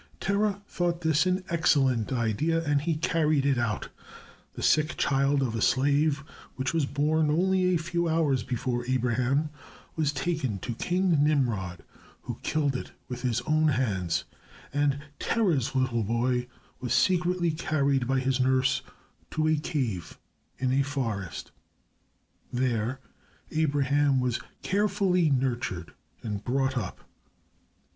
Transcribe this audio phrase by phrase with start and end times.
[0.19, 3.89] Terah thought this an excellent idea, and he carried it out.
[4.55, 6.23] The sick child of a slave,
[6.55, 9.51] which was born only a few hours before Abraham,
[9.95, 11.83] was taken to King Nimrod
[12.23, 14.23] who killed it with his own hands,
[14.73, 16.47] and Terah's little boy
[16.79, 18.81] was secretly carried by his nurse
[19.29, 20.17] to a cave
[20.57, 21.51] in a forest.
[22.51, 23.01] There
[23.51, 25.93] Abraham was carefully nurtured
[26.23, 27.01] and brought up.